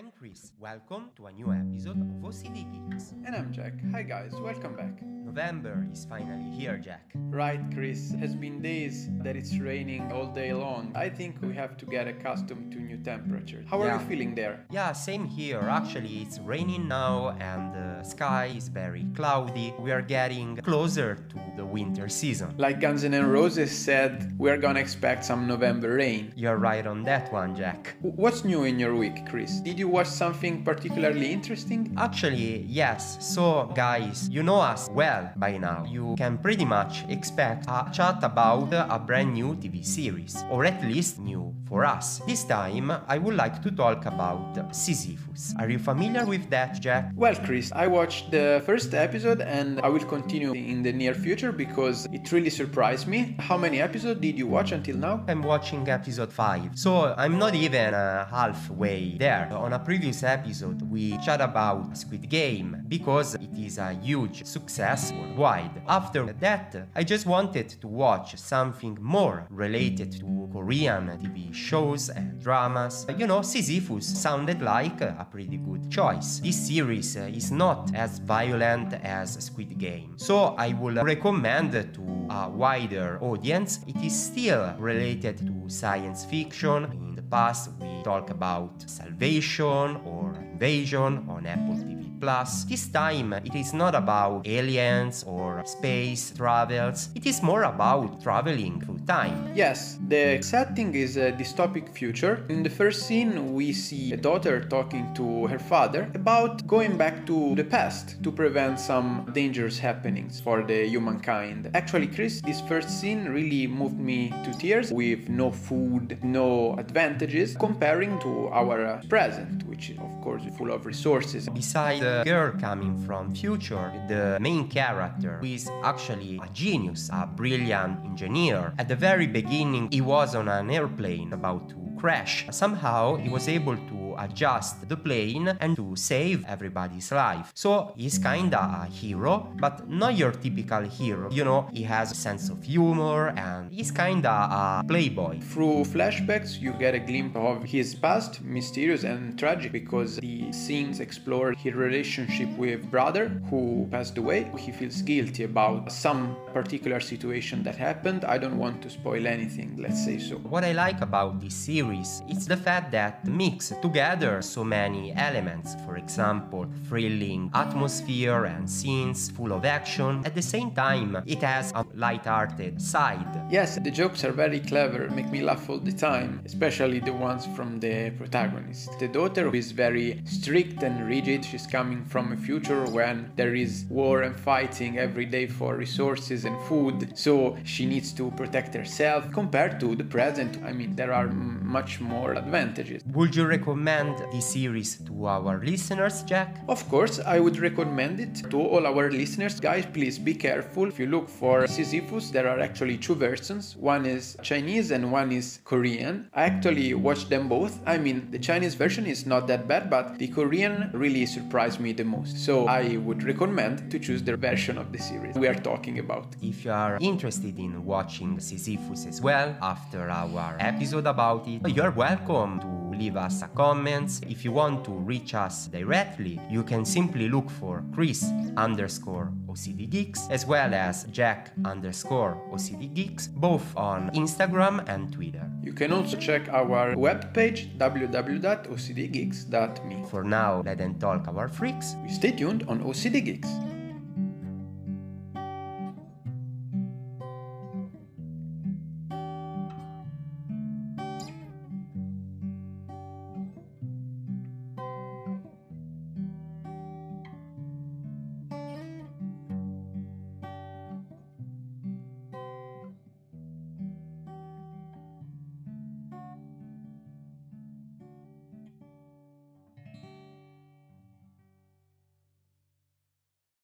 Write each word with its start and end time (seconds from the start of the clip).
I'm 0.00 0.12
Cris. 0.18 0.52
Welcome 0.58 1.10
to 1.16 1.26
a 1.26 1.32
new 1.32 1.52
episode 1.52 2.00
of 2.00 2.08
OCD 2.24 2.64
Geeks. 2.72 3.12
And 3.26 3.36
I'm 3.36 3.52
Jack. 3.52 3.74
Hi 3.92 4.02
guys, 4.02 4.32
welcome 4.32 4.74
back. 4.74 5.02
November 5.02 5.86
is 5.92 6.06
finally 6.06 6.50
here, 6.50 6.78
Jack. 6.78 7.12
Right, 7.14 7.60
Cris. 7.72 8.12
Has 8.18 8.34
been 8.34 8.62
days 8.62 9.08
that 9.22 9.36
it's 9.36 9.58
raining 9.58 10.10
all 10.10 10.26
day 10.26 10.52
long. 10.52 10.90
I 10.96 11.08
think 11.08 11.36
we 11.42 11.54
have 11.54 11.76
to 11.76 11.86
get 11.86 12.08
accustomed 12.08 12.72
to 12.72 12.78
new 12.80 12.96
temperatures. 12.96 13.66
How 13.68 13.80
are 13.82 13.92
you 13.92 13.98
feeling 14.08 14.34
there? 14.34 14.64
Yeah, 14.70 14.92
same 14.92 15.26
here. 15.26 15.60
Actually, 15.60 16.22
it's 16.22 16.40
raining 16.40 16.88
now 16.88 17.36
and 17.38 17.72
the 17.74 18.02
sky 18.02 18.46
is 18.56 18.68
very 18.68 19.06
cloudy. 19.14 19.74
We 19.78 19.92
are 19.92 20.02
getting 20.02 20.56
closer 20.56 21.14
to 21.28 21.36
the 21.56 21.64
winter 21.64 22.08
season. 22.08 22.54
Like 22.56 22.80
Guns 22.80 23.04
N' 23.04 23.30
Roses 23.30 23.70
said, 23.70 24.34
we're 24.38 24.56
gonna 24.56 24.80
expect 24.80 25.24
some 25.24 25.46
November 25.46 25.94
rain. 25.94 26.32
You're 26.34 26.56
right 26.56 26.86
on 26.86 27.04
that 27.04 27.30
one, 27.32 27.54
Jack. 27.54 27.94
What's 28.00 28.44
new 28.44 28.64
in 28.64 28.80
your 28.80 28.96
week, 28.96 29.28
Cris? 29.28 29.60
Did 29.60 29.78
you 29.78 29.89
watch 29.90 30.06
something 30.06 30.62
particularly 30.64 31.32
interesting? 31.32 31.92
Actually, 31.96 32.64
yes. 32.68 33.18
So, 33.20 33.70
guys, 33.74 34.28
you 34.30 34.42
know 34.42 34.60
us 34.60 34.88
well 34.92 35.30
by 35.36 35.58
now. 35.58 35.84
You 35.84 36.14
can 36.16 36.38
pretty 36.38 36.64
much 36.64 37.04
expect 37.08 37.66
a 37.68 37.90
chat 37.92 38.18
about 38.22 38.72
a 38.72 38.98
brand 38.98 39.34
new 39.34 39.54
TV 39.56 39.84
series, 39.84 40.44
or 40.50 40.64
at 40.64 40.82
least 40.84 41.18
new 41.18 41.54
for 41.68 41.84
us. 41.84 42.20
This 42.26 42.44
time, 42.44 42.92
I 43.08 43.18
would 43.18 43.34
like 43.34 43.62
to 43.62 43.70
talk 43.70 44.06
about 44.06 44.74
Sisyphus. 44.74 45.54
Are 45.58 45.68
you 45.68 45.78
familiar 45.78 46.24
with 46.24 46.48
that, 46.50 46.80
Jack? 46.80 47.12
Well, 47.16 47.34
Cris, 47.34 47.72
I 47.72 47.86
watched 47.86 48.30
the 48.30 48.62
first 48.66 48.94
episode 48.94 49.40
and 49.40 49.80
I 49.80 49.88
will 49.88 50.04
continue 50.04 50.52
in 50.52 50.82
the 50.82 50.92
near 50.92 51.14
future 51.14 51.52
because 51.52 52.06
it 52.12 52.30
really 52.32 52.50
surprised 52.50 53.06
me. 53.08 53.34
How 53.38 53.56
many 53.56 53.80
episodes 53.80 54.20
did 54.20 54.38
you 54.38 54.46
watch 54.46 54.72
until 54.72 54.96
now? 54.96 55.24
I'm 55.28 55.42
watching 55.42 55.88
episode 55.88 56.32
5, 56.32 56.78
so 56.78 57.14
I'm 57.16 57.38
not 57.38 57.54
even 57.54 57.94
uh, 57.94 58.26
halfway 58.26 59.16
there. 59.18 59.48
On 59.52 59.72
a 59.72 59.78
previous 59.84 60.22
episode, 60.22 60.82
we 60.82 61.16
chat 61.18 61.40
about 61.40 61.96
Squid 61.96 62.28
Game 62.28 62.84
because 62.88 63.34
it 63.34 63.56
is 63.58 63.78
a 63.78 63.92
huge 63.92 64.44
success 64.44 65.12
worldwide. 65.12 65.82
After 65.88 66.32
that, 66.32 66.88
I 66.94 67.02
just 67.04 67.26
wanted 67.26 67.68
to 67.80 67.88
watch 67.88 68.36
something 68.36 68.98
more 69.00 69.46
related 69.50 70.12
to 70.20 70.48
Korean 70.52 71.08
TV 71.18 71.52
shows 71.54 72.10
and 72.10 72.40
dramas. 72.40 73.06
You 73.16 73.26
know, 73.26 73.42
Sisyphus 73.42 74.06
sounded 74.06 74.62
like 74.62 75.00
a 75.00 75.26
pretty 75.30 75.56
good 75.56 75.90
choice. 75.90 76.40
This 76.40 76.68
series 76.68 77.16
is 77.16 77.50
not 77.50 77.94
as 77.94 78.18
violent 78.18 78.94
as 78.94 79.44
Squid 79.44 79.78
Game, 79.78 80.14
so 80.16 80.54
I 80.56 80.72
would 80.74 80.96
recommend 81.02 81.72
to 81.72 82.00
a 82.30 82.48
wider 82.48 83.18
audience. 83.20 83.80
It 83.86 83.96
is 84.02 84.14
still 84.14 84.72
related 84.78 85.38
to 85.38 85.68
science 85.68 86.24
fiction. 86.24 86.84
In 86.92 87.14
the 87.16 87.22
past, 87.22 87.70
we 87.80 88.02
talk 88.04 88.30
about 88.30 88.88
Salvation 88.88 90.00
or 90.04 90.34
Invasion 90.52 91.26
on 91.28 91.46
Apple 91.46 91.74
TV 91.74 92.09
Plus. 92.20 92.64
This 92.64 92.88
time, 92.88 93.32
it 93.32 93.54
is 93.54 93.72
not 93.72 93.94
about 93.94 94.46
aliens 94.46 95.24
or 95.26 95.62
space 95.64 96.32
travels. 96.36 97.08
It 97.14 97.26
is 97.26 97.42
more 97.42 97.62
about 97.62 98.22
traveling 98.22 98.80
through 98.80 98.98
time. 99.06 99.52
Yes, 99.54 99.98
the 100.08 100.38
setting 100.42 100.94
is 100.94 101.16
a 101.16 101.32
dystopic 101.32 101.88
future. 101.88 102.44
In 102.48 102.62
the 102.62 102.68
first 102.70 103.06
scene, 103.06 103.54
we 103.54 103.72
see 103.72 104.12
a 104.12 104.16
daughter 104.16 104.60
talking 104.60 105.12
to 105.14 105.46
her 105.46 105.58
father 105.58 106.10
about 106.14 106.66
going 106.66 106.96
back 106.96 107.26
to 107.26 107.54
the 107.54 107.64
past 107.64 108.22
to 108.22 108.30
prevent 108.30 108.78
some 108.78 109.30
dangerous 109.32 109.78
happenings 109.78 110.40
for 110.40 110.62
the 110.62 110.86
humankind. 110.86 111.70
Actually, 111.74 112.06
Cris, 112.06 112.42
this 112.42 112.60
first 112.60 112.90
scene 112.90 113.24
really 113.26 113.66
moved 113.66 113.98
me 113.98 114.30
to 114.44 114.52
tears 114.58 114.92
with 114.92 115.28
no 115.28 115.50
food, 115.50 116.22
no 116.22 116.74
advantages, 116.76 117.56
comparing 117.56 118.18
to 118.20 118.48
our 118.48 119.00
present, 119.08 119.64
which 119.80 119.98
of 119.98 120.20
course, 120.20 120.42
full 120.58 120.72
of 120.72 120.84
resources. 120.84 121.48
Beside 121.48 122.00
the 122.00 122.22
girl 122.24 122.52
coming 122.60 122.98
from 123.06 123.34
future, 123.34 123.90
the 124.08 124.38
main 124.40 124.68
character, 124.68 125.38
who 125.40 125.46
is 125.46 125.70
actually 125.82 126.38
a 126.42 126.48
genius, 126.52 127.08
a 127.12 127.26
brilliant 127.26 128.04
engineer. 128.04 128.74
At 128.78 128.88
the 128.88 128.96
very 128.96 129.26
beginning, 129.26 129.88
he 129.90 130.02
was 130.02 130.34
on 130.34 130.48
an 130.48 130.70
airplane 130.70 131.32
about 131.32 131.70
to 131.70 131.76
crash. 131.98 132.46
Somehow, 132.50 133.16
he 133.16 133.28
was 133.30 133.48
able 133.48 133.76
to 133.76 133.99
adjust 134.20 134.88
the 134.88 134.96
plane 134.96 135.48
and 135.60 135.76
to 135.76 135.96
save 135.96 136.44
everybody's 136.46 137.10
life. 137.12 137.50
So, 137.54 137.92
he's 137.96 138.18
kinda 138.18 138.60
a 138.82 138.86
hero, 138.86 139.48
but 139.58 139.88
not 139.88 140.16
your 140.16 140.32
typical 140.32 140.82
hero. 140.82 141.30
You 141.30 141.44
know, 141.44 141.68
he 141.72 141.82
has 141.84 142.12
a 142.12 142.14
sense 142.14 142.50
of 142.50 142.62
humor 142.62 143.28
and 143.36 143.72
he's 143.72 143.90
kinda 143.90 144.30
a 144.30 144.84
playboy. 144.86 145.40
Through 145.40 145.84
flashbacks, 145.84 146.60
you 146.60 146.72
get 146.72 146.94
a 146.94 146.98
glimpse 146.98 147.36
of 147.36 147.62
his 147.64 147.94
past, 147.94 148.42
mysterious 148.42 149.04
and 149.04 149.38
tragic, 149.38 149.72
because 149.72 150.16
the 150.16 150.52
scenes 150.52 151.00
explore 151.00 151.52
his 151.52 151.74
relationship 151.74 152.48
with 152.58 152.90
brother 152.90 153.28
who 153.48 153.88
passed 153.90 154.18
away. 154.18 154.50
He 154.58 154.72
feels 154.72 155.00
guilty 155.02 155.44
about 155.44 155.90
some 155.92 156.36
particular 156.52 157.00
situation 157.00 157.62
that 157.62 157.76
happened. 157.76 158.24
I 158.24 158.36
don't 158.38 158.58
want 158.58 158.82
to 158.82 158.90
spoil 158.90 159.26
anything, 159.26 159.76
let's 159.78 160.04
say 160.04 160.18
so. 160.18 160.36
What 160.54 160.64
I 160.64 160.72
like 160.72 161.00
about 161.00 161.40
this 161.40 161.54
series 161.54 162.22
is 162.28 162.46
the 162.46 162.56
fact 162.56 162.90
that 162.92 163.24
mix 163.26 163.72
together 163.80 164.09
so 164.40 164.64
many 164.64 165.12
elements. 165.14 165.76
For 165.86 165.96
example, 165.96 166.66
thrilling 166.88 167.48
atmosphere 167.54 168.46
and 168.46 168.68
scenes 168.68 169.30
full 169.30 169.52
of 169.52 169.64
action. 169.64 170.22
At 170.24 170.34
the 170.34 170.42
same 170.42 170.72
time, 170.72 171.22
it 171.26 171.42
has 171.42 171.70
a 171.76 171.84
light-hearted 171.94 172.82
side. 172.82 173.30
Yes, 173.50 173.78
the 173.78 173.90
jokes 173.90 174.24
are 174.24 174.32
very 174.32 174.58
clever, 174.58 175.08
make 175.10 175.30
me 175.30 175.42
laugh 175.42 175.70
all 175.70 175.78
the 175.78 175.92
time, 175.92 176.40
especially 176.44 176.98
the 176.98 177.12
ones 177.12 177.46
from 177.54 177.78
the 177.78 178.10
protagonist. 178.18 178.98
The 178.98 179.06
daughter 179.06 179.48
who 179.48 179.56
is 179.56 179.70
very 179.70 180.20
strict 180.24 180.82
and 180.82 181.06
rigid, 181.06 181.44
she's 181.44 181.68
coming 181.68 182.04
from 182.04 182.32
a 182.32 182.36
future 182.36 182.84
when 182.86 183.30
there 183.36 183.54
is 183.54 183.84
war 183.88 184.22
and 184.22 184.34
fighting 184.34 184.98
every 184.98 185.26
day 185.26 185.46
for 185.46 185.76
resources 185.76 186.44
and 186.46 186.60
food, 186.62 187.16
so 187.16 187.56
she 187.62 187.86
needs 187.86 188.12
to 188.14 188.32
protect 188.32 188.74
herself. 188.74 189.30
Compared 189.30 189.78
to 189.78 189.94
the 189.94 190.04
present, 190.04 190.58
I 190.64 190.72
mean, 190.72 190.96
there 190.96 191.12
are 191.12 191.28
much 191.28 192.00
more 192.00 192.32
advantages. 192.32 193.02
Would 193.06 193.36
you 193.36 193.46
recommend 193.46 193.89
this 193.90 194.46
series 194.52 194.98
to 194.98 195.26
our 195.26 195.58
listeners, 195.64 196.22
Jack? 196.22 196.58
Of 196.68 196.88
course, 196.88 197.18
I 197.18 197.40
would 197.40 197.58
recommend 197.58 198.20
it 198.20 198.48
to 198.50 198.60
all 198.60 198.86
our 198.86 199.10
listeners. 199.10 199.58
Guys, 199.58 199.84
please 199.84 200.16
be 200.16 200.32
careful. 200.32 200.86
If 200.86 201.00
you 201.00 201.08
look 201.08 201.28
for 201.28 201.66
Sisyphus, 201.66 202.30
there 202.30 202.46
are 202.48 202.60
actually 202.60 202.98
two 202.98 203.16
versions. 203.16 203.76
One 203.76 204.06
is 204.06 204.36
Chinese 204.42 204.92
and 204.92 205.10
one 205.10 205.32
is 205.32 205.58
Korean. 205.64 206.30
I 206.34 206.44
actually 206.44 206.94
watched 206.94 207.30
them 207.30 207.48
both. 207.48 207.80
I 207.84 207.98
mean, 207.98 208.30
the 208.30 208.38
Chinese 208.38 208.76
version 208.76 209.06
is 209.06 209.26
not 209.26 209.48
that 209.48 209.66
bad, 209.66 209.90
but 209.90 210.18
the 210.18 210.28
Korean 210.28 210.90
really 210.92 211.26
surprised 211.26 211.80
me 211.80 211.92
the 211.92 212.04
most. 212.04 212.38
So 212.38 212.68
I 212.68 212.96
would 212.98 213.24
recommend 213.24 213.90
to 213.90 213.98
choose 213.98 214.22
the 214.22 214.36
version 214.36 214.78
of 214.78 214.92
the 214.92 214.98
series 214.98 215.34
we 215.34 215.48
are 215.48 215.60
talking 215.70 215.98
about. 215.98 216.36
If 216.40 216.64
you 216.64 216.70
are 216.70 216.96
interested 217.00 217.58
in 217.58 217.84
watching 217.84 218.38
Sisyphus 218.38 219.06
as 219.06 219.20
well 219.20 219.56
after 219.60 220.08
our 220.08 220.56
episode 220.60 221.06
about 221.06 221.48
it, 221.48 221.68
you're 221.74 221.90
welcome 221.90 222.60
to 222.60 222.79
leave 223.00 223.16
us 223.16 223.42
a 223.42 223.48
comment. 223.48 224.20
If 224.28 224.44
you 224.44 224.52
want 224.52 224.84
to 224.84 224.92
reach 224.92 225.34
us 225.34 225.66
directly, 225.68 226.38
you 226.50 226.62
can 226.62 226.84
simply 226.84 227.30
look 227.30 227.48
for 227.48 227.82
Cris 227.94 228.30
underscore 228.58 229.32
OCD 229.48 229.88
Geeks 229.88 230.28
as 230.30 230.44
well 230.44 230.74
as 230.74 231.04
Jack 231.04 231.52
underscore 231.64 232.36
OCD 232.52 232.92
Geeks, 232.92 233.28
both 233.28 233.64
on 233.74 234.10
Instagram 234.10 234.86
and 234.86 235.10
Twitter. 235.10 235.50
You 235.62 235.72
can 235.72 235.92
also 235.92 236.18
check 236.18 236.50
our 236.50 236.94
webpage 236.94 237.74
www.ocdgeeks.me. 237.78 240.04
For 240.10 240.22
now, 240.22 240.60
let 240.66 240.76
them 240.78 240.98
talk 240.98 241.26
our 241.28 241.48
freaks. 241.48 241.96
Stay 242.08 242.32
tuned 242.32 242.64
on 242.68 242.80
OCD 242.80 243.24
Geeks. 243.24 243.48